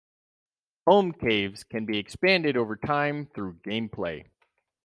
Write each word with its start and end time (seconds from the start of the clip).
Home 0.87 1.11
Caves 1.11 1.63
can 1.63 1.85
be 1.85 1.99
expanded 1.99 2.57
over 2.57 2.75
time 2.75 3.27
through 3.35 3.57
gameplay. 3.59 4.25